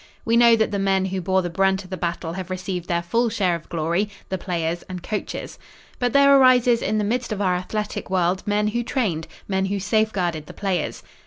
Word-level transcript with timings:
We 0.25 0.35
know 0.35 0.55
that 0.55 0.71
the 0.71 0.79
men 0.79 1.05
who 1.05 1.21
bore 1.21 1.43
the 1.43 1.49
brunt 1.51 1.83
of 1.83 1.91
the 1.91 1.95
battle 1.95 2.33
have 2.33 2.49
received 2.49 2.87
their 2.87 3.03
full 3.03 3.29
share 3.29 3.53
of 3.53 3.69
glory 3.69 4.09
the 4.29 4.37
players 4.39 4.81
and 4.89 5.03
coaches. 5.03 5.59
But 5.99 6.11
there 6.11 6.35
arises 6.37 6.81
in 6.81 6.97
the 6.97 7.03
midst 7.03 7.31
of 7.31 7.39
our 7.39 7.53
athletic 7.55 8.09
world 8.09 8.41
men 8.47 8.69
who 8.69 8.81
trained, 8.81 9.27
men 9.47 9.65
who 9.67 9.79
safeguarded 9.79 10.47
the 10.47 10.55
players. 10.55 11.03